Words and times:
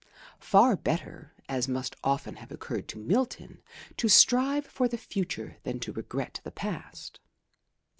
Far 0.39 0.75
better, 0.75 1.35
as 1.47 1.67
must 1.67 1.95
often 2.03 2.37
have 2.37 2.51
occurred 2.51 2.87
to 2.87 2.97
Milton, 2.97 3.61
to 3.97 4.09
strive 4.09 4.65
for 4.65 4.87
the 4.87 4.97
future 4.97 5.57
than 5.61 5.79
to 5.81 5.93
regret 5.93 6.39
the 6.43 6.49
past. 6.49 7.19